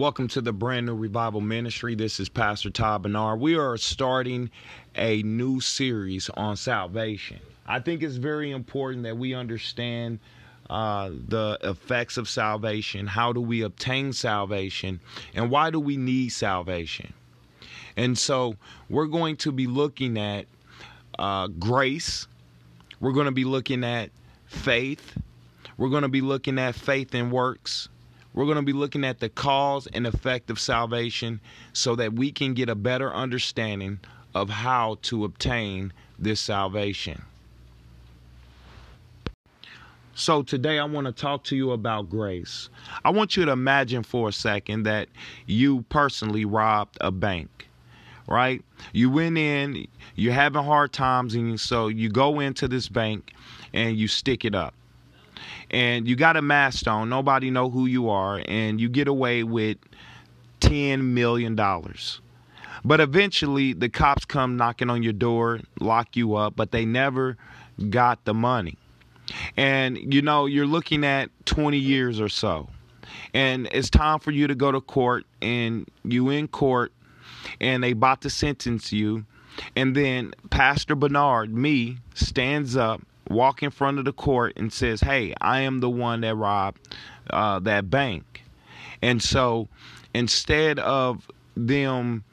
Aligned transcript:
Welcome 0.00 0.28
to 0.28 0.40
the 0.40 0.54
brand 0.54 0.86
new 0.86 0.94
revival 0.94 1.42
ministry. 1.42 1.94
This 1.94 2.20
is 2.20 2.30
Pastor 2.30 2.70
Todd 2.70 3.02
Bernard. 3.02 3.38
We 3.38 3.54
are 3.56 3.76
starting 3.76 4.50
a 4.96 5.22
new 5.24 5.60
series 5.60 6.30
on 6.30 6.56
salvation. 6.56 7.38
I 7.66 7.80
think 7.80 8.02
it's 8.02 8.16
very 8.16 8.50
important 8.50 9.02
that 9.02 9.18
we 9.18 9.34
understand 9.34 10.18
uh, 10.70 11.10
the 11.10 11.58
effects 11.62 12.16
of 12.16 12.30
salvation. 12.30 13.06
How 13.08 13.34
do 13.34 13.42
we 13.42 13.60
obtain 13.60 14.14
salvation? 14.14 15.00
And 15.34 15.50
why 15.50 15.68
do 15.68 15.78
we 15.78 15.98
need 15.98 16.30
salvation? 16.30 17.12
And 17.94 18.16
so 18.16 18.56
we're 18.88 19.04
going 19.04 19.36
to 19.36 19.52
be 19.52 19.66
looking 19.66 20.16
at 20.16 20.46
uh, 21.18 21.48
grace. 21.48 22.26
We're 23.00 23.12
going 23.12 23.26
to 23.26 23.32
be 23.32 23.44
looking 23.44 23.84
at 23.84 24.12
faith. 24.46 25.18
We're 25.76 25.90
going 25.90 26.04
to 26.04 26.08
be 26.08 26.22
looking 26.22 26.58
at 26.58 26.74
faith 26.74 27.14
and 27.14 27.30
works. 27.30 27.90
We're 28.32 28.44
going 28.44 28.56
to 28.56 28.62
be 28.62 28.72
looking 28.72 29.04
at 29.04 29.18
the 29.18 29.28
cause 29.28 29.88
and 29.88 30.06
effect 30.06 30.50
of 30.50 30.60
salvation 30.60 31.40
so 31.72 31.96
that 31.96 32.12
we 32.12 32.30
can 32.30 32.54
get 32.54 32.68
a 32.68 32.74
better 32.74 33.12
understanding 33.12 34.00
of 34.34 34.48
how 34.48 34.98
to 35.02 35.24
obtain 35.24 35.92
this 36.18 36.40
salvation. 36.40 37.22
So, 40.14 40.42
today 40.42 40.78
I 40.78 40.84
want 40.84 41.06
to 41.06 41.12
talk 41.12 41.44
to 41.44 41.56
you 41.56 41.70
about 41.70 42.10
grace. 42.10 42.68
I 43.04 43.10
want 43.10 43.36
you 43.36 43.44
to 43.46 43.52
imagine 43.52 44.02
for 44.02 44.28
a 44.28 44.32
second 44.32 44.82
that 44.82 45.08
you 45.46 45.82
personally 45.88 46.44
robbed 46.44 46.98
a 47.00 47.10
bank, 47.10 47.68
right? 48.28 48.62
You 48.92 49.08
went 49.08 49.38
in, 49.38 49.86
you're 50.16 50.34
having 50.34 50.62
hard 50.62 50.92
times, 50.92 51.34
and 51.34 51.58
so 51.58 51.88
you 51.88 52.10
go 52.10 52.38
into 52.38 52.68
this 52.68 52.86
bank 52.86 53.32
and 53.72 53.96
you 53.96 54.08
stick 54.08 54.44
it 54.44 54.54
up 54.54 54.74
and 55.70 56.06
you 56.08 56.16
got 56.16 56.36
a 56.36 56.42
mask 56.42 56.86
on. 56.86 57.08
Nobody 57.08 57.50
know 57.50 57.70
who 57.70 57.86
you 57.86 58.10
are, 58.10 58.42
and 58.46 58.80
you 58.80 58.88
get 58.88 59.08
away 59.08 59.42
with 59.42 59.78
ten 60.60 61.14
million 61.14 61.54
dollars. 61.54 62.20
But 62.84 63.00
eventually, 63.00 63.72
the 63.72 63.88
cops 63.88 64.24
come 64.24 64.56
knocking 64.56 64.90
on 64.90 65.02
your 65.02 65.12
door, 65.12 65.60
lock 65.80 66.16
you 66.16 66.34
up, 66.36 66.56
but 66.56 66.70
they 66.72 66.84
never 66.84 67.36
got 67.90 68.24
the 68.24 68.34
money. 68.34 68.76
And 69.56 70.12
you 70.12 70.22
know, 70.22 70.46
you're 70.46 70.66
looking 70.66 71.04
at 71.04 71.30
20 71.46 71.76
years 71.76 72.20
or 72.20 72.28
so. 72.28 72.68
And 73.34 73.68
it's 73.72 73.90
time 73.90 74.18
for 74.18 74.30
you 74.30 74.46
to 74.46 74.54
go 74.54 74.72
to 74.72 74.80
court, 74.80 75.24
and 75.42 75.88
you 76.04 76.30
in 76.30 76.48
court, 76.48 76.92
and 77.60 77.82
they 77.82 77.92
about 77.92 78.22
to 78.22 78.30
sentence 78.30 78.92
you. 78.92 79.24
And 79.76 79.94
then 79.94 80.32
Pastor 80.50 80.94
Bernard, 80.94 81.52
me, 81.52 81.98
stands 82.14 82.76
up 82.76 83.02
walk 83.30 83.62
in 83.62 83.70
front 83.70 83.98
of 83.98 84.04
the 84.04 84.12
court 84.12 84.52
and 84.56 84.72
says, 84.72 85.00
"Hey, 85.00 85.32
I 85.40 85.60
am 85.60 85.80
the 85.80 85.88
one 85.88 86.20
that 86.20 86.34
robbed 86.34 86.94
uh, 87.30 87.60
that 87.60 87.88
bank," 87.88 88.44
and 89.00 89.22
so 89.22 89.68
instead 90.12 90.78
of 90.78 91.30
them 91.56 92.24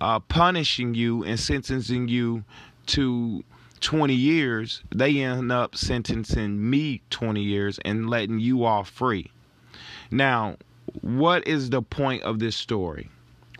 uh, 0.00 0.20
punishing 0.20 0.94
you 0.94 1.24
and 1.24 1.38
sentencing 1.38 2.08
you 2.08 2.44
to 2.86 3.44
20 3.80 4.14
years, 4.14 4.82
they 4.94 5.18
end 5.18 5.50
up 5.50 5.76
sentencing 5.76 6.70
me 6.70 7.02
20 7.10 7.42
years 7.42 7.78
and 7.84 8.08
letting 8.08 8.38
you 8.38 8.64
off 8.64 8.88
free. 8.88 9.30
Now, 10.10 10.56
what 11.00 11.46
is 11.46 11.70
the 11.70 11.82
point 11.82 12.22
of 12.22 12.38
this 12.38 12.56
story? 12.56 13.08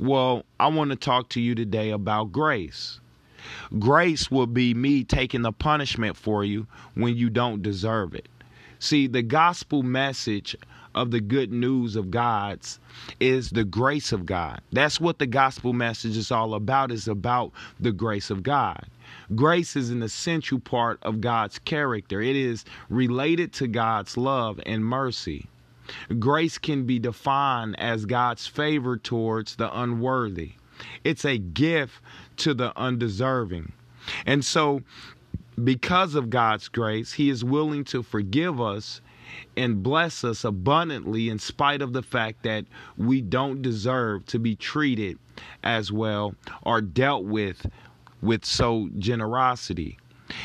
Well, 0.00 0.44
I 0.58 0.68
want 0.68 0.90
to 0.90 0.96
talk 0.96 1.28
to 1.30 1.40
you 1.40 1.54
today 1.54 1.90
about 1.90 2.32
grace. 2.32 3.00
Grace 3.78 4.30
will 4.30 4.46
be 4.46 4.74
me 4.74 5.04
taking 5.04 5.42
the 5.42 5.52
punishment 5.52 6.16
for 6.16 6.44
you 6.44 6.66
when 6.94 7.16
you 7.16 7.30
don't 7.30 7.62
deserve 7.62 8.14
it. 8.14 8.28
See, 8.78 9.06
the 9.06 9.22
gospel 9.22 9.82
message 9.82 10.56
of 10.94 11.10
the 11.10 11.20
good 11.20 11.52
news 11.52 11.96
of 11.96 12.10
God's 12.10 12.78
is 13.20 13.50
the 13.50 13.64
grace 13.64 14.12
of 14.12 14.26
God. 14.26 14.60
That's 14.72 15.00
what 15.00 15.18
the 15.18 15.26
gospel 15.26 15.72
message 15.72 16.16
is 16.16 16.30
all 16.30 16.54
about 16.54 16.92
is 16.92 17.08
about 17.08 17.52
the 17.80 17.92
grace 17.92 18.30
of 18.30 18.42
God. 18.42 18.86
Grace 19.34 19.76
is 19.76 19.90
an 19.90 20.02
essential 20.02 20.58
part 20.58 20.98
of 21.02 21.20
God's 21.20 21.58
character. 21.60 22.20
It 22.20 22.36
is 22.36 22.64
related 22.88 23.52
to 23.54 23.66
God's 23.66 24.16
love 24.16 24.60
and 24.66 24.84
mercy. 24.84 25.46
Grace 26.18 26.58
can 26.58 26.84
be 26.84 26.98
defined 26.98 27.78
as 27.78 28.04
God's 28.04 28.46
favor 28.46 28.96
towards 28.96 29.56
the 29.56 29.70
unworthy. 29.78 30.52
It's 31.04 31.24
a 31.24 31.38
gift 31.38 31.94
to 32.38 32.54
the 32.54 32.76
undeserving. 32.78 33.72
And 34.26 34.44
so, 34.44 34.82
because 35.62 36.14
of 36.14 36.30
God's 36.30 36.68
grace, 36.68 37.12
He 37.12 37.30
is 37.30 37.44
willing 37.44 37.84
to 37.84 38.02
forgive 38.02 38.60
us 38.60 39.00
and 39.56 39.82
bless 39.82 40.24
us 40.24 40.44
abundantly 40.44 41.28
in 41.28 41.38
spite 41.38 41.82
of 41.82 41.92
the 41.92 42.02
fact 42.02 42.42
that 42.42 42.64
we 42.96 43.20
don't 43.20 43.62
deserve 43.62 44.26
to 44.26 44.38
be 44.38 44.56
treated 44.56 45.18
as 45.62 45.90
well 45.92 46.34
or 46.62 46.80
dealt 46.80 47.24
with 47.24 47.66
with 48.20 48.44
so 48.44 48.88
generosity. 48.98 49.98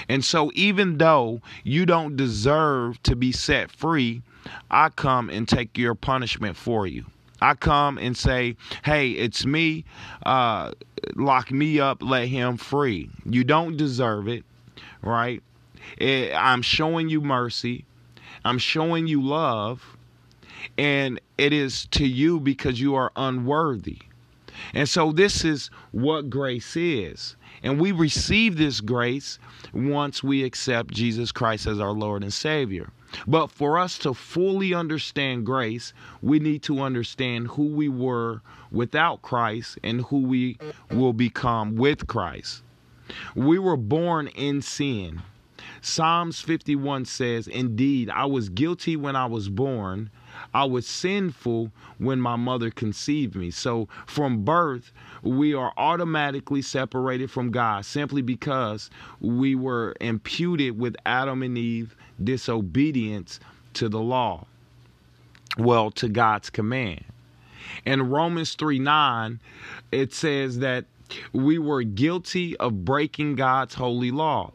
And 0.10 0.26
so 0.26 0.52
even 0.56 0.98
though 0.98 1.42
you 1.64 1.86
don't 1.86 2.16
deserve 2.16 3.02
to 3.04 3.16
be 3.16 3.32
set 3.32 3.72
free, 3.72 4.22
I 4.70 4.90
come 4.90 5.30
and 5.30 5.48
take 5.48 5.78
your 5.78 5.96
punishment 5.96 6.58
for 6.58 6.88
you. 6.88 7.06
I 7.42 7.54
come 7.54 7.98
and 7.98 8.18
say, 8.18 8.56
hey, 8.84 9.12
it's 9.12 9.46
me. 9.46 9.86
Uh, 10.26 10.72
lock 11.16 11.52
me 11.52 11.80
up, 11.80 12.02
let 12.02 12.28
him 12.28 12.58
free. 12.58 13.10
You 13.26 13.44
don't 13.44 13.78
deserve 13.78 14.28
it, 14.28 14.44
right? 15.02 15.42
It, 15.98 16.34
I'm 16.36 16.62
showing 16.62 17.10
you 17.10 17.22
mercy. 17.22 17.86
I'm 18.44 18.58
showing 18.58 19.08
you 19.08 19.22
love. 19.22 19.98
And 20.78 21.20
it 21.38 21.54
is 21.54 21.86
to 21.92 22.06
you 22.06 22.40
because 22.40 22.80
you 22.80 22.96
are 22.96 23.12
unworthy. 23.16 24.00
And 24.74 24.90
so 24.90 25.12
this 25.12 25.46
is 25.46 25.70
what 25.92 26.30
grace 26.30 26.76
is. 26.76 27.36
And 27.64 27.80
we 27.80 27.92
receive 27.92 28.58
this 28.58 28.82
grace 28.82 29.40
once 29.74 30.24
we 30.24 30.44
accept 30.44 30.94
Jesus 30.94 31.32
Christ 31.32 31.68
as 31.68 31.80
our 31.80 31.92
Lord 31.92 32.24
and 32.24 32.34
Savior. 32.34 32.92
But 33.26 33.52
for 33.52 33.78
us 33.78 33.98
to 34.00 34.14
fully 34.14 34.74
understand 34.74 35.46
grace, 35.46 35.94
we 36.22 36.40
need 36.40 36.64
to 36.64 36.82
understand 36.82 37.48
who 37.48 37.68
we 37.68 37.88
were 37.90 38.42
without 38.72 39.22
Christ 39.22 39.80
and 39.84 40.02
who 40.02 40.20
we 40.20 40.58
will 40.92 41.14
become 41.14 41.76
with 41.76 42.08
Christ. 42.08 42.64
We 43.36 43.60
were 43.60 43.78
born 43.78 44.28
in 44.28 44.62
sin. 44.62 45.22
Psalms 45.82 46.42
51 46.42 47.06
says, 47.06 47.48
Indeed, 47.48 48.10
I 48.10 48.26
was 48.26 48.50
guilty 48.50 48.96
when 48.96 49.16
I 49.16 49.26
was 49.26 49.50
born. 49.50 50.10
I 50.54 50.66
was 50.66 50.86
sinful 50.86 51.72
when 51.98 52.22
my 52.22 52.36
mother 52.36 52.70
conceived 52.70 53.36
me. 53.36 53.52
So 53.52 53.88
from 54.06 54.44
birth, 54.44 54.92
we 55.24 55.54
are 55.54 55.74
automatically 55.78 56.62
separated 56.62 57.32
from 57.32 57.52
God 57.52 57.86
simply 57.86 58.22
because 58.22 58.90
we 59.20 59.56
were 59.56 59.96
imputed 60.00 60.78
with 60.78 60.96
Adam 61.06 61.42
and 61.42 61.58
Eve 61.58 61.96
disobedience 62.24 63.40
to 63.74 63.90
the 63.90 64.00
law. 64.00 64.46
Well, 65.58 65.92
to 65.92 66.10
God's 66.10 66.50
command. 66.50 67.04
In 67.86 68.10
Romans 68.10 68.54
3 68.56 68.80
9, 68.80 69.40
it 69.92 70.14
says 70.14 70.60
that 70.60 70.86
we 71.34 71.58
were 71.58 71.84
guilty 71.84 72.56
of 72.58 72.86
breaking 72.86 73.36
God's 73.36 73.76
holy 73.76 74.12
law, 74.12 74.52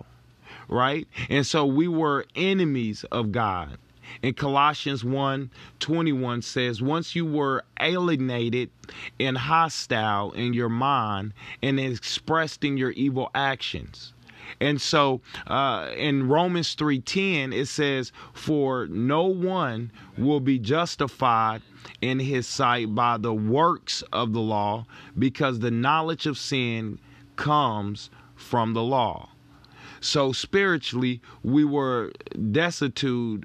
right? 0.69 1.07
And 1.29 1.47
so 1.47 1.67
we 1.67 1.89
were 1.89 2.27
enemies 2.37 3.05
of 3.05 3.33
God. 3.33 3.79
In 4.23 4.35
Colossians 4.35 5.05
1 5.05 5.51
21 5.81 6.43
says, 6.43 6.83
Once 6.83 7.15
you 7.17 7.25
were 7.25 7.65
alienated 7.81 8.71
and 9.19 9.39
hostile 9.39 10.33
in 10.33 10.53
your 10.53 10.69
mind 10.69 11.33
and 11.63 11.81
expressed 11.81 12.65
in 12.65 12.77
your 12.77 12.91
evil 12.91 13.31
actions. 13.35 14.13
And 14.61 14.81
so 14.81 15.21
uh, 15.47 15.91
in 15.97 16.29
Romans 16.29 16.75
3:10 16.75 17.53
it 17.53 17.67
says 17.67 18.13
for 18.33 18.87
no 18.87 19.25
one 19.25 19.91
will 20.17 20.41
be 20.41 20.59
justified 20.59 21.63
in 22.01 22.21
his 22.21 22.47
sight 22.47 22.95
by 22.95 23.19
the 23.19 23.35
works 23.35 24.03
of 24.13 24.33
the 24.33 24.41
law 24.41 24.87
because 25.19 25.61
the 25.61 25.71
knowledge 25.71 26.27
of 26.27 26.39
sin 26.39 26.99
comes 27.37 28.11
from 28.35 28.75
the 28.75 28.83
law. 28.83 29.29
So 30.01 30.33
spiritually 30.33 31.21
we 31.43 31.65
were 31.65 32.13
destitute 32.51 33.45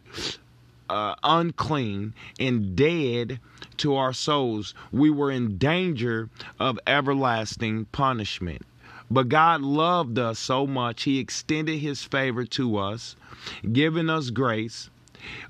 uh, 0.90 1.16
unclean 1.24 2.14
and 2.40 2.76
dead 2.76 3.40
to 3.78 3.96
our 3.96 4.14
souls. 4.14 4.74
We 4.92 5.10
were 5.10 5.32
in 5.32 5.58
danger 5.58 6.30
of 6.60 6.80
everlasting 6.88 7.86
punishment. 7.86 8.64
But 9.10 9.30
God 9.30 9.62
loved 9.62 10.20
us 10.20 10.38
so 10.38 10.68
much, 10.68 11.04
He 11.04 11.20
extended 11.20 11.80
His 11.80 12.04
favor 12.04 12.46
to 12.46 12.78
us, 12.78 13.16
giving 13.72 14.10
us 14.10 14.30
grace. 14.30 14.90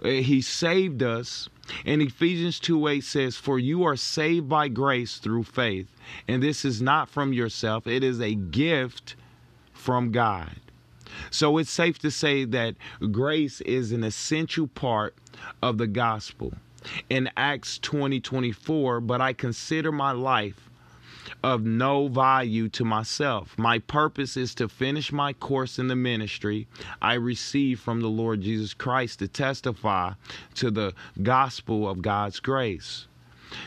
Uh, 0.04 0.09
he 0.09 0.42
saved 0.42 1.04
us. 1.04 1.50
And 1.86 2.01
Ephesians 2.01 2.59
2 2.59 2.88
8 2.88 3.04
says, 3.04 3.36
For 3.36 3.59
you 3.59 3.83
are 3.83 3.98
saved 3.98 4.48
by 4.48 4.69
grace 4.69 5.18
through 5.18 5.44
faith. 5.44 5.88
And 6.27 6.42
this 6.42 6.63
is 6.63 6.81
not 6.81 7.09
from 7.09 7.33
yourself, 7.33 7.88
it 7.88 8.04
is 8.04 8.21
a 8.21 8.36
gift 8.36 9.15
from 9.74 10.12
God. 10.12 10.56
So 11.31 11.57
it's 11.57 11.71
safe 11.71 12.00
to 12.00 12.12
say 12.12 12.45
that 12.45 12.75
grace 13.12 13.62
is 13.62 13.92
an 13.92 14.04
essential 14.04 14.68
part 14.68 15.15
of 15.62 15.77
the 15.77 15.88
gospel. 15.88 16.54
in 17.09 17.30
Acts 17.36 17.80
20 17.80 18.21
24, 18.21 19.01
but 19.01 19.19
I 19.19 19.33
consider 19.33 19.92
my 19.92 20.12
life 20.12 20.67
of 21.44 21.63
no 21.63 22.07
value 22.07 22.69
to 22.69 22.85
myself. 22.85 23.57
My 23.57 23.79
purpose 23.79 24.38
is 24.38 24.56
to 24.56 24.68
finish 24.68 25.12
my 25.12 25.33
course 25.33 25.79
in 25.79 25.88
the 25.88 25.95
ministry 25.95 26.68
I 27.01 27.13
received 27.15 27.81
from 27.81 28.01
the 28.01 28.09
Lord 28.09 28.41
Jesus 28.41 28.74
Christ 28.74 29.19
to 29.19 29.27
testify 29.27 30.13
to 30.56 30.71
the 30.71 30.94
gospel 31.21 31.89
of 31.89 32.01
God's 32.01 32.39
grace. 32.39 33.07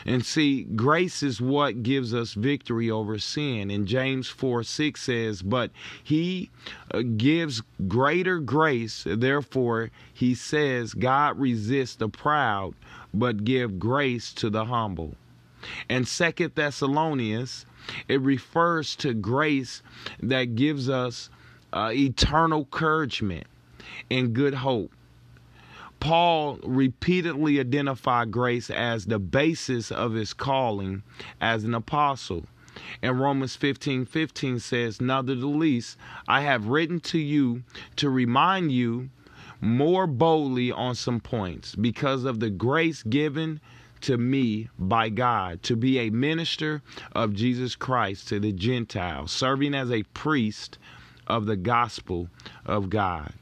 And 0.05 0.23
see, 0.23 0.63
grace 0.63 1.23
is 1.23 1.41
what 1.41 1.81
gives 1.81 2.13
us 2.13 2.33
victory 2.33 2.91
over 2.91 3.17
sin. 3.17 3.71
And 3.71 3.87
James 3.87 4.27
4 4.27 4.63
6 4.63 5.01
says, 5.01 5.41
But 5.41 5.71
he 6.03 6.51
uh, 6.93 7.01
gives 7.01 7.63
greater 7.87 8.39
grace. 8.39 9.03
Therefore, 9.07 9.89
he 10.13 10.35
says, 10.35 10.93
God 10.93 11.39
resists 11.39 11.95
the 11.95 12.09
proud, 12.09 12.75
but 13.13 13.43
give 13.43 13.79
grace 13.79 14.31
to 14.33 14.49
the 14.49 14.65
humble. 14.65 15.15
And 15.89 16.07
Second 16.07 16.55
Thessalonians, 16.55 17.65
it 18.07 18.21
refers 18.21 18.95
to 18.97 19.13
grace 19.13 19.81
that 20.21 20.55
gives 20.55 20.89
us 20.89 21.29
uh, 21.73 21.91
eternal 21.93 22.59
encouragement 22.59 23.47
and 24.09 24.33
good 24.33 24.53
hope. 24.53 24.91
Paul 25.99 26.59
repeatedly 26.63 27.59
identified 27.59 28.31
grace 28.31 28.71
as 28.71 29.05
the 29.05 29.19
basis 29.19 29.91
of 29.91 30.13
his 30.13 30.33
calling 30.33 31.03
as 31.39 31.63
an 31.63 31.75
apostle. 31.75 32.45
And 33.03 33.19
Romans 33.19 33.55
15 33.55 34.05
15 34.05 34.59
says, 34.59 34.99
Nevertheless, 34.99 35.97
I 36.27 36.41
have 36.41 36.67
written 36.67 36.99
to 37.01 37.19
you 37.19 37.63
to 37.97 38.09
remind 38.09 38.71
you 38.71 39.09
more 39.59 40.07
boldly 40.07 40.71
on 40.71 40.95
some 40.95 41.19
points 41.19 41.75
because 41.75 42.23
of 42.23 42.39
the 42.39 42.49
grace 42.49 43.03
given 43.03 43.61
to 44.03 44.17
me 44.17 44.69
by 44.77 45.09
God 45.09 45.63
to 45.63 45.75
be 45.75 45.99
a 45.99 46.09
minister 46.09 46.81
of 47.13 47.33
Jesus 47.33 47.75
Christ 47.75 48.27
to 48.29 48.39
the 48.39 48.51
Gentiles, 48.51 49.31
serving 49.31 49.73
as 49.73 49.91
a 49.91 50.03
priest 50.03 50.77
of 51.27 51.45
the 51.45 51.55
gospel 51.55 52.27
of 52.65 52.89
God. 52.89 53.33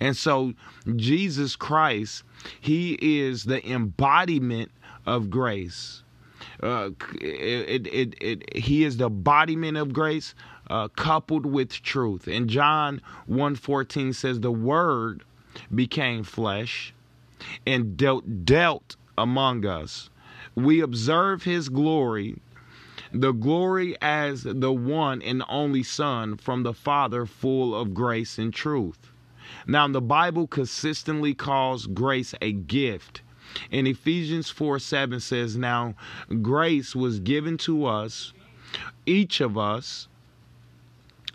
And 0.00 0.16
so, 0.16 0.54
Jesus 0.96 1.56
Christ, 1.56 2.24
He 2.60 2.98
is 3.00 3.44
the 3.44 3.66
embodiment 3.68 4.70
of 5.06 5.30
grace. 5.30 6.02
Uh, 6.62 6.90
it, 7.20 7.86
it, 7.86 8.14
it, 8.20 8.56
he 8.56 8.84
is 8.84 8.96
the 8.96 9.06
embodiment 9.06 9.76
of 9.76 9.92
grace 9.92 10.34
uh, 10.70 10.88
coupled 10.88 11.46
with 11.46 11.70
truth. 11.82 12.26
And 12.26 12.48
John 12.48 13.00
1.14 13.30 14.14
says, 14.14 14.40
The 14.40 14.52
Word 14.52 15.24
became 15.74 16.22
flesh 16.24 16.94
and 17.66 17.96
dealt, 17.96 18.44
dealt 18.44 18.96
among 19.16 19.66
us. 19.66 20.10
We 20.54 20.80
observe 20.80 21.44
his 21.44 21.68
glory, 21.68 22.36
the 23.12 23.32
glory 23.32 23.96
as 24.00 24.42
the 24.42 24.72
one 24.72 25.22
and 25.22 25.42
only 25.48 25.82
Son 25.82 26.36
from 26.36 26.62
the 26.62 26.74
Father, 26.74 27.26
full 27.26 27.74
of 27.74 27.94
grace 27.94 28.38
and 28.38 28.52
truth. 28.52 29.12
Now, 29.66 29.86
the 29.88 30.00
Bible 30.00 30.46
consistently 30.46 31.34
calls 31.34 31.86
grace 31.86 32.34
a 32.40 32.52
gift. 32.52 33.22
In 33.70 33.86
Ephesians 33.86 34.48
4 34.50 34.78
7 34.78 35.20
says, 35.20 35.56
Now 35.56 35.94
grace 36.40 36.96
was 36.96 37.20
given 37.20 37.58
to 37.58 37.84
us, 37.84 38.32
each 39.04 39.40
of 39.40 39.58
us, 39.58 40.08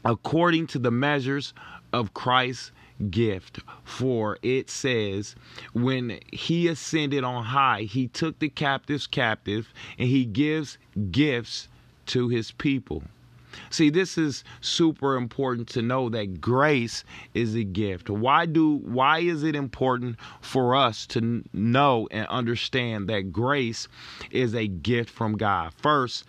according 0.03 0.67
to 0.67 0.79
the 0.79 0.91
measures 0.91 1.53
of 1.93 2.13
Christ's 2.13 2.71
gift. 3.09 3.59
For 3.83 4.37
it 4.41 4.69
says, 4.69 5.35
when 5.73 6.19
he 6.31 6.67
ascended 6.67 7.23
on 7.23 7.43
high, 7.45 7.83
he 7.83 8.07
took 8.07 8.39
the 8.39 8.49
captives 8.49 9.07
captive, 9.07 9.73
and 9.97 10.07
he 10.07 10.25
gives 10.25 10.77
gifts 11.11 11.67
to 12.07 12.29
his 12.29 12.51
people. 12.51 13.03
See, 13.69 13.89
this 13.89 14.17
is 14.17 14.43
super 14.61 15.15
important 15.15 15.67
to 15.69 15.81
know 15.81 16.09
that 16.09 16.39
grace 16.39 17.03
is 17.33 17.55
a 17.55 17.63
gift. 17.63 18.09
Why 18.09 18.45
do 18.45 18.75
why 18.77 19.19
is 19.19 19.43
it 19.43 19.55
important 19.55 20.17
for 20.41 20.75
us 20.75 21.05
to 21.07 21.43
know 21.53 22.07
and 22.11 22.27
understand 22.27 23.07
that 23.09 23.31
grace 23.31 23.87
is 24.31 24.53
a 24.53 24.67
gift 24.67 25.09
from 25.09 25.37
God? 25.37 25.73
First, 25.73 26.25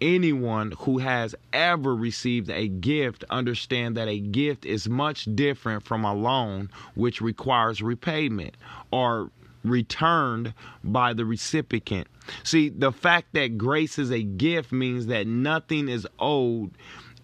anyone 0.00 0.72
who 0.78 0.98
has 0.98 1.34
ever 1.52 1.94
received 1.94 2.50
a 2.50 2.68
gift 2.68 3.24
understand 3.30 3.96
that 3.96 4.08
a 4.08 4.20
gift 4.20 4.64
is 4.64 4.88
much 4.88 5.24
different 5.34 5.84
from 5.84 6.04
a 6.04 6.14
loan 6.14 6.70
which 6.94 7.20
requires 7.20 7.82
repayment 7.82 8.56
or 8.90 9.30
returned 9.64 10.54
by 10.84 11.12
the 11.12 11.24
recipient. 11.24 12.06
See, 12.42 12.68
the 12.68 12.92
fact 12.92 13.28
that 13.32 13.58
grace 13.58 13.98
is 13.98 14.10
a 14.10 14.22
gift 14.22 14.72
means 14.72 15.06
that 15.06 15.26
nothing 15.26 15.88
is 15.88 16.06
owed 16.18 16.70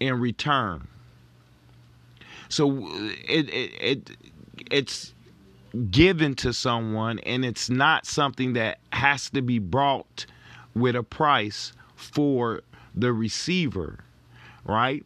in 0.00 0.18
return. 0.20 0.86
So 2.48 2.88
it 3.26 3.48
it, 3.50 3.70
it 3.80 4.10
it's 4.70 5.14
given 5.90 6.34
to 6.36 6.52
someone 6.52 7.18
and 7.20 7.44
it's 7.44 7.68
not 7.68 8.06
something 8.06 8.52
that 8.52 8.78
has 8.92 9.30
to 9.30 9.42
be 9.42 9.58
brought 9.58 10.26
with 10.74 10.94
a 10.94 11.02
price 11.02 11.72
for 12.04 12.62
the 12.94 13.12
receiver, 13.12 14.04
right? 14.64 15.04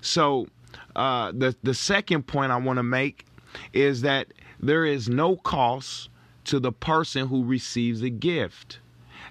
So 0.00 0.46
uh, 0.94 1.32
the 1.32 1.56
the 1.62 1.74
second 1.74 2.26
point 2.26 2.52
I 2.52 2.56
want 2.56 2.78
to 2.78 2.82
make 2.82 3.26
is 3.72 4.02
that 4.02 4.28
there 4.60 4.84
is 4.84 5.08
no 5.08 5.36
cost 5.36 6.08
to 6.44 6.60
the 6.60 6.72
person 6.72 7.28
who 7.28 7.44
receives 7.44 8.02
a 8.02 8.10
gift. 8.10 8.78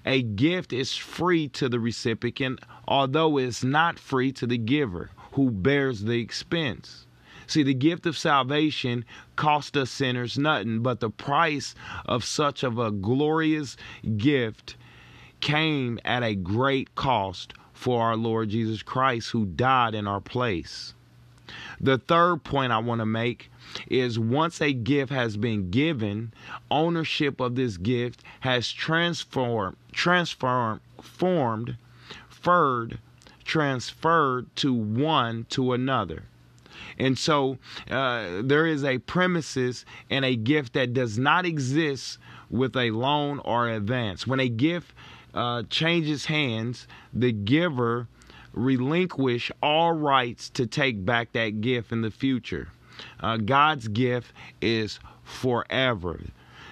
A 0.04 0.22
gift 0.22 0.72
is 0.72 0.96
free 0.96 1.48
to 1.48 1.68
the 1.68 1.78
recipient, 1.78 2.60
although 2.88 3.38
it's 3.38 3.62
not 3.62 3.98
free 3.98 4.32
to 4.32 4.46
the 4.46 4.58
giver 4.58 5.10
who 5.32 5.50
bears 5.50 6.02
the 6.02 6.20
expense. 6.20 7.06
See, 7.46 7.62
the 7.62 7.74
gift 7.74 8.06
of 8.06 8.16
salvation 8.16 9.04
cost 9.36 9.76
us 9.76 9.90
sinners 9.90 10.38
nothing, 10.38 10.80
but 10.82 11.00
the 11.00 11.10
price 11.10 11.74
of 12.06 12.24
such 12.24 12.62
of 12.62 12.78
a 12.78 12.90
glorious 12.90 13.76
gift 14.16 14.76
came 15.42 15.98
at 16.04 16.22
a 16.22 16.34
great 16.34 16.94
cost 16.94 17.52
for 17.74 18.00
our 18.02 18.16
Lord 18.16 18.48
Jesus 18.48 18.82
Christ 18.82 19.30
who 19.32 19.44
died 19.44 19.94
in 19.94 20.06
our 20.06 20.20
place. 20.20 20.94
The 21.78 21.98
third 21.98 22.44
point 22.44 22.72
I 22.72 22.78
want 22.78 23.00
to 23.00 23.06
make 23.06 23.50
is 23.88 24.18
once 24.18 24.62
a 24.62 24.72
gift 24.72 25.12
has 25.12 25.36
been 25.36 25.70
given, 25.70 26.32
ownership 26.70 27.40
of 27.40 27.56
this 27.56 27.76
gift 27.76 28.22
has 28.40 28.70
transformed, 28.70 29.76
transformed, 29.90 30.80
formed, 31.02 31.76
furred, 32.28 32.98
transferred 33.44 34.54
to 34.56 34.72
one 34.72 35.44
to 35.50 35.72
another. 35.72 36.22
And 36.98 37.18
so 37.18 37.58
uh, 37.90 38.42
there 38.42 38.66
is 38.66 38.84
a 38.84 38.98
premises 38.98 39.84
and 40.08 40.24
a 40.24 40.36
gift 40.36 40.72
that 40.74 40.94
does 40.94 41.18
not 41.18 41.44
exist 41.44 42.18
with 42.48 42.76
a 42.76 42.90
loan 42.90 43.40
or 43.40 43.68
advance. 43.68 44.26
When 44.26 44.40
a 44.40 44.48
gift 44.48 44.94
uh, 45.34 45.62
changes 45.70 46.26
hands, 46.26 46.86
the 47.12 47.32
giver 47.32 48.08
relinquish 48.52 49.50
all 49.62 49.92
rights 49.92 50.50
to 50.50 50.66
take 50.66 51.04
back 51.04 51.32
that 51.32 51.60
gift 51.60 51.92
in 51.92 52.02
the 52.02 52.10
future. 52.10 52.68
Uh, 53.20 53.38
God's 53.38 53.88
gift 53.88 54.32
is 54.60 55.00
forever. 55.24 56.20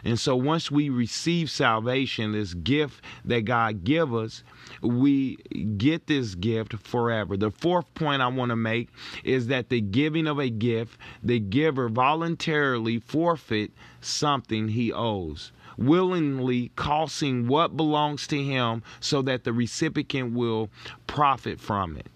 And 0.04 0.18
so 0.18 0.34
once 0.34 0.70
we 0.70 0.88
receive 0.88 1.50
salvation, 1.50 2.32
this 2.32 2.54
gift 2.54 3.04
that 3.26 3.42
God 3.42 3.84
give 3.84 4.14
us, 4.14 4.42
we 4.80 5.36
get 5.76 6.06
this 6.06 6.34
gift 6.34 6.74
forever. 6.78 7.36
The 7.36 7.50
fourth 7.50 7.92
point 7.94 8.22
I 8.22 8.28
want 8.28 8.50
to 8.50 8.56
make 8.56 8.88
is 9.24 9.48
that 9.48 9.68
the 9.68 9.80
giving 9.80 10.26
of 10.26 10.38
a 10.38 10.48
gift, 10.48 10.98
the 11.22 11.38
giver 11.38 11.88
voluntarily 11.88 12.98
forfeit 12.98 13.72
something 14.00 14.68
he 14.68 14.92
owes 14.92 15.52
willingly 15.80 16.70
costing 16.76 17.48
what 17.48 17.76
belongs 17.76 18.26
to 18.28 18.42
him 18.42 18.82
so 19.00 19.22
that 19.22 19.44
the 19.44 19.52
recipient 19.52 20.34
will 20.34 20.68
profit 21.06 21.60
from 21.60 21.96
it. 21.96 22.06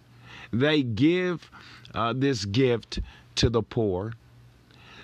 They 0.53 0.83
give 0.83 1.51
uh, 1.95 2.13
this 2.15 2.45
gift 2.45 3.01
to 3.37 3.49
the 3.49 3.63
poor 3.63 4.13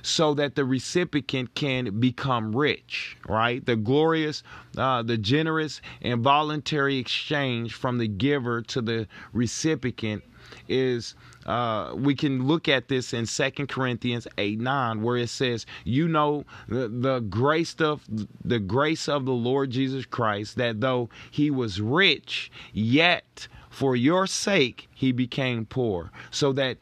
so 0.02 0.34
that 0.34 0.54
the 0.54 0.64
recipient 0.64 1.54
can 1.54 2.00
become 2.00 2.54
rich, 2.54 3.16
right? 3.28 3.64
The 3.64 3.76
glorious, 3.76 4.42
uh, 4.76 5.02
the 5.02 5.18
generous 5.18 5.80
and 6.02 6.22
voluntary 6.22 6.98
exchange 6.98 7.74
from 7.74 7.98
the 7.98 8.08
giver 8.08 8.62
to 8.62 8.80
the 8.80 9.08
recipient 9.32 10.24
is 10.68 11.14
uh, 11.46 11.92
we 11.94 12.14
can 12.14 12.46
look 12.46 12.68
at 12.68 12.88
this 12.88 13.12
in 13.12 13.26
Second 13.26 13.68
Corinthians 13.68 14.26
8 14.38 14.60
9, 14.60 15.02
where 15.02 15.16
it 15.16 15.28
says, 15.28 15.66
You 15.84 16.08
know 16.08 16.44
the, 16.68 16.88
the 16.88 17.20
grace 17.20 17.74
of 17.80 18.04
the 18.44 18.58
grace 18.58 19.08
of 19.08 19.24
the 19.24 19.32
Lord 19.32 19.70
Jesus 19.70 20.06
Christ, 20.06 20.56
that 20.56 20.80
though 20.80 21.08
he 21.30 21.50
was 21.50 21.80
rich, 21.80 22.50
yet 22.72 23.48
for 23.68 23.96
your 23.96 24.26
sake 24.26 24.88
he 24.94 25.12
became 25.12 25.66
poor, 25.66 26.10
so 26.30 26.52
that 26.52 26.78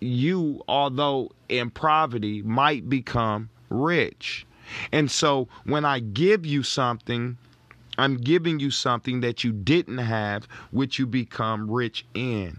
you, 0.00 0.62
although 0.68 1.30
in 1.48 1.70
poverty, 1.70 2.42
might 2.42 2.88
become 2.88 3.48
rich. 3.70 4.46
And 4.92 5.10
so 5.10 5.48
when 5.64 5.84
I 5.84 6.00
give 6.00 6.44
you 6.44 6.62
something, 6.62 7.36
I'm 7.98 8.16
giving 8.16 8.60
you 8.60 8.70
something 8.70 9.20
that 9.20 9.44
you 9.44 9.52
didn't 9.52 9.98
have, 9.98 10.46
which 10.70 10.98
you 10.98 11.06
become 11.06 11.70
rich 11.70 12.04
in. 12.14 12.58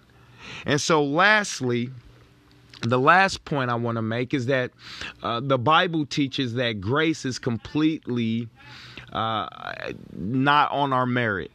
And 0.65 0.79
so, 0.79 1.03
lastly, 1.03 1.89
the 2.81 2.99
last 2.99 3.43
point 3.45 3.69
I 3.69 3.75
want 3.75 3.97
to 3.97 4.01
make 4.01 4.33
is 4.33 4.45
that 4.47 4.71
uh, 5.23 5.39
the 5.41 5.57
Bible 5.57 6.05
teaches 6.05 6.53
that 6.55 6.79
grace 6.79 7.25
is 7.25 7.39
completely 7.39 8.47
uh, 9.13 9.47
not 10.13 10.71
on 10.71 10.93
our 10.93 11.05
merit. 11.05 11.51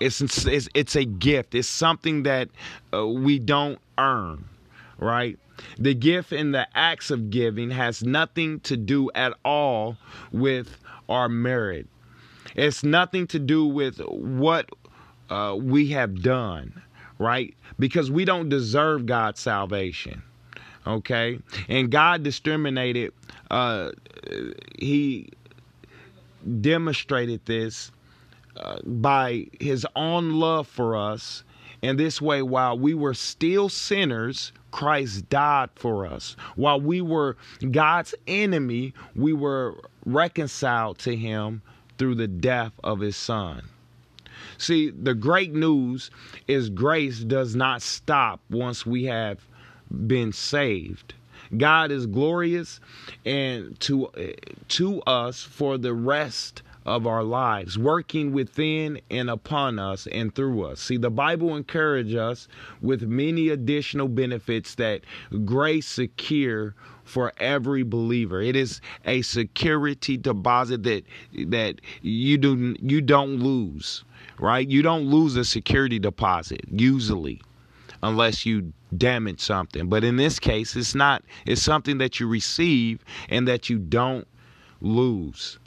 It's, 0.00 0.20
it's, 0.20 0.68
it's 0.74 0.96
a 0.96 1.04
gift. 1.04 1.54
It's 1.54 1.68
something 1.68 2.24
that 2.24 2.48
uh, 2.92 3.06
we 3.06 3.38
don't 3.38 3.78
earn, 3.98 4.44
right? 5.04 5.38
The 5.78 5.94
gift 5.94 6.32
and 6.32 6.54
the 6.54 6.66
acts 6.74 7.10
of 7.10 7.30
giving 7.30 7.70
has 7.70 8.02
nothing 8.02 8.60
to 8.60 8.76
do 8.76 9.10
at 9.14 9.34
all 9.44 9.96
with 10.32 10.76
our 11.08 11.28
merit. 11.28 11.86
It's 12.56 12.82
nothing 12.82 13.26
to 13.28 13.38
do 13.38 13.66
with 13.66 13.98
what 13.98 14.68
uh, 15.30 15.56
we 15.58 15.88
have 15.88 16.22
done, 16.22 16.82
right? 17.18 17.54
Because 17.78 18.10
we 18.10 18.24
don't 18.24 18.48
deserve 18.48 19.06
God's 19.06 19.40
salvation, 19.40 20.22
okay? 20.86 21.38
And 21.68 21.90
God 21.90 22.22
discriminated, 22.22 23.12
uh, 23.50 23.90
He 24.78 25.30
demonstrated 26.60 27.44
this 27.46 27.90
uh, 28.56 28.78
by 28.84 29.46
His 29.60 29.86
own 29.96 30.34
love 30.34 30.66
for 30.66 30.96
us. 30.96 31.44
And 31.82 31.98
this 31.98 32.20
way, 32.22 32.40
while 32.40 32.78
we 32.78 32.94
were 32.94 33.14
still 33.14 33.68
sinners, 33.68 34.52
Christ 34.74 35.28
died 35.28 35.70
for 35.76 36.04
us. 36.04 36.34
While 36.56 36.80
we 36.80 37.00
were 37.00 37.36
God's 37.70 38.12
enemy, 38.26 38.92
we 39.14 39.32
were 39.32 39.76
reconciled 40.04 40.98
to 40.98 41.14
Him 41.14 41.62
through 41.96 42.16
the 42.16 42.26
death 42.26 42.72
of 42.82 42.98
his 42.98 43.16
son. 43.16 43.68
See, 44.58 44.90
the 44.90 45.14
great 45.14 45.54
news 45.54 46.10
is 46.48 46.70
grace 46.70 47.20
does 47.20 47.54
not 47.54 47.82
stop 47.82 48.40
once 48.50 48.84
we 48.84 49.04
have 49.04 49.46
been 50.08 50.32
saved. 50.32 51.14
God 51.56 51.92
is 51.92 52.06
glorious 52.06 52.80
and 53.24 53.78
to 53.78 54.10
to 54.70 55.02
us 55.02 55.44
for 55.44 55.78
the 55.78 55.94
rest 55.94 56.62
of 56.86 57.06
our 57.06 57.22
lives, 57.22 57.78
working 57.78 58.32
within 58.32 59.00
and 59.10 59.30
upon 59.30 59.78
us 59.78 60.06
and 60.08 60.34
through 60.34 60.64
us. 60.64 60.80
See, 60.80 60.96
the 60.96 61.10
Bible 61.10 61.56
encourages 61.56 62.16
us 62.16 62.48
with 62.82 63.02
many 63.02 63.48
additional 63.48 64.08
benefits 64.08 64.74
that 64.76 65.02
grace 65.44 65.86
secure 65.86 66.74
for 67.04 67.32
every 67.38 67.82
believer. 67.82 68.40
It 68.40 68.56
is 68.56 68.80
a 69.04 69.22
security 69.22 70.16
deposit 70.16 70.82
that 70.84 71.04
that 71.46 71.80
you 72.02 72.38
do 72.38 72.76
you 72.80 73.00
don't 73.00 73.38
lose, 73.40 74.04
right? 74.38 74.68
You 74.68 74.82
don't 74.82 75.06
lose 75.06 75.36
a 75.36 75.44
security 75.44 75.98
deposit 75.98 76.62
usually 76.70 77.40
unless 78.02 78.44
you 78.44 78.72
damage 78.96 79.40
something. 79.40 79.88
But 79.88 80.04
in 80.04 80.16
this 80.16 80.38
case, 80.38 80.76
it's 80.76 80.94
not 80.94 81.22
it's 81.46 81.62
something 81.62 81.98
that 81.98 82.20
you 82.20 82.28
receive 82.28 83.04
and 83.28 83.48
that 83.48 83.70
you 83.70 83.78
don't 83.78 84.26
lose. 84.80 85.58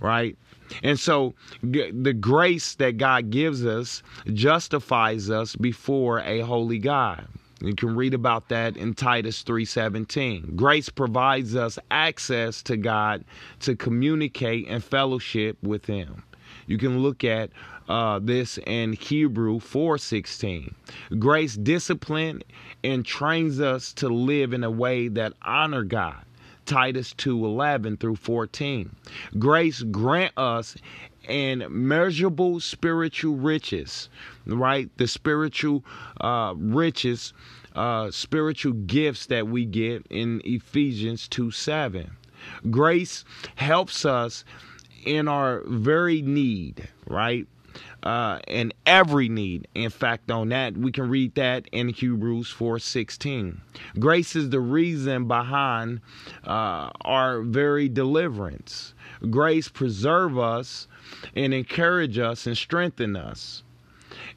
Right? 0.00 0.36
And 0.82 0.98
so 0.98 1.34
the 1.62 2.12
grace 2.12 2.74
that 2.76 2.96
God 2.96 3.30
gives 3.30 3.64
us 3.66 4.02
justifies 4.32 5.30
us 5.30 5.56
before 5.56 6.20
a 6.20 6.40
holy 6.40 6.78
God. 6.78 7.28
You 7.60 7.74
can 7.74 7.96
read 7.96 8.12
about 8.12 8.48
that 8.50 8.76
in 8.76 8.94
Titus 8.94 9.42
3:17. 9.42 10.54
Grace 10.56 10.88
provides 10.90 11.56
us 11.56 11.78
access 11.90 12.62
to 12.64 12.76
God 12.76 13.24
to 13.60 13.74
communicate 13.74 14.66
and 14.68 14.82
fellowship 14.84 15.56
with 15.62 15.86
him. 15.86 16.24
You 16.66 16.78
can 16.78 17.00
look 17.00 17.24
at 17.24 17.50
uh, 17.88 18.18
this 18.22 18.58
in 18.66 18.94
Hebrew 18.94 19.60
4:16. 19.60 20.74
Grace 21.18 21.56
discipline 21.56 22.42
and 22.82 23.04
trains 23.04 23.60
us 23.60 23.92
to 23.94 24.08
live 24.08 24.52
in 24.52 24.64
a 24.64 24.70
way 24.70 25.08
that 25.08 25.32
honor 25.42 25.84
God. 25.84 26.24
Titus 26.66 27.14
2:11 27.14 27.98
through 27.98 28.16
14. 28.16 28.94
Grace 29.38 29.82
grant 29.82 30.32
us 30.36 30.76
and 31.28 31.68
measurable 31.70 32.60
spiritual 32.60 33.36
riches, 33.36 34.08
right? 34.46 34.90
The 34.96 35.06
spiritual 35.06 35.84
uh, 36.20 36.54
riches, 36.56 37.32
uh, 37.74 38.10
spiritual 38.10 38.72
gifts 38.72 39.26
that 39.26 39.48
we 39.48 39.64
get 39.64 40.06
in 40.10 40.42
Ephesians 40.44 41.28
2 41.28 41.50
7. 41.50 42.10
Grace 42.70 43.24
helps 43.56 44.04
us 44.04 44.44
in 45.04 45.28
our 45.28 45.62
very 45.66 46.22
need, 46.22 46.88
right? 47.06 47.46
Uh, 48.02 48.38
in 48.46 48.72
every 48.84 49.28
need. 49.28 49.66
In 49.74 49.90
fact, 49.90 50.30
on 50.30 50.50
that 50.50 50.76
we 50.76 50.92
can 50.92 51.08
read 51.08 51.34
that 51.34 51.66
in 51.72 51.88
Hebrews 51.88 52.52
4:16. 52.52 53.60
Grace 53.98 54.36
is 54.36 54.50
the 54.50 54.60
reason 54.60 55.26
behind 55.26 56.00
uh, 56.44 56.90
our 57.00 57.40
very 57.42 57.88
deliverance. 57.88 58.94
Grace 59.30 59.68
preserve 59.68 60.38
us 60.38 60.86
and 61.34 61.54
encourage 61.54 62.18
us 62.18 62.46
and 62.46 62.56
strengthen 62.56 63.16
us. 63.16 63.62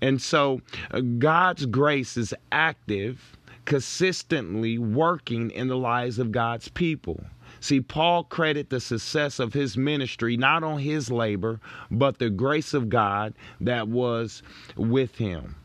And 0.01 0.21
so 0.21 0.61
uh, 0.91 1.01
God's 1.01 1.65
grace 1.65 2.17
is 2.17 2.33
active, 2.51 3.37
consistently 3.65 4.77
working 4.77 5.51
in 5.51 5.67
the 5.67 5.77
lives 5.77 6.19
of 6.19 6.31
God's 6.31 6.69
people. 6.69 7.25
See, 7.59 7.81
Paul 7.81 8.23
credited 8.23 8.69
the 8.69 8.79
success 8.79 9.39
of 9.39 9.53
his 9.53 9.77
ministry 9.77 10.37
not 10.37 10.63
on 10.63 10.79
his 10.79 11.09
labor, 11.09 11.59
but 11.89 12.19
the 12.19 12.29
grace 12.29 12.73
of 12.73 12.89
God 12.89 13.33
that 13.61 13.87
was 13.87 14.43
with 14.75 15.15
him. 15.15 15.55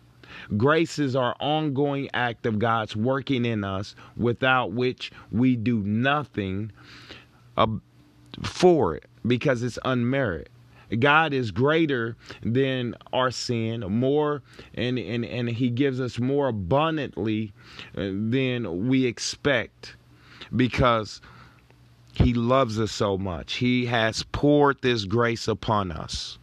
Grace 0.57 0.99
is 0.99 1.15
our 1.15 1.37
ongoing 1.41 2.09
act 2.15 2.47
of 2.47 2.59
God's 2.59 2.97
working 2.97 3.45
in 3.45 3.65
us, 3.65 3.95
without 4.17 4.73
which 4.73 5.13
we 5.31 5.57
do 5.57 5.83
nothing 5.83 6.73
for 8.43 8.97
it 8.97 9.05
because 9.27 9.63
it's 9.63 9.79
unmerited. 9.85 10.49
God 10.99 11.33
is 11.33 11.51
greater 11.51 12.17
than 12.43 12.95
our 13.13 13.31
sin, 13.31 13.81
more, 13.81 14.43
and, 14.75 14.99
and, 14.99 15.25
and 15.25 15.49
He 15.49 15.71
gives 15.71 16.01
us 16.01 16.19
more 16.19 16.49
abundantly 16.49 17.53
uh, 17.97 18.11
than 18.13 18.89
we 18.89 19.07
expect 19.07 19.97
because 20.55 21.23
He 22.13 22.35
loves 22.35 22.79
us 22.79 22.93
so 22.93 23.17
much. 23.19 23.55
He 23.55 23.87
has 23.87 24.23
poured 24.33 24.83
this 24.83 25.05
grace 25.05 25.49
upon 25.49 25.91
us. 25.91 26.39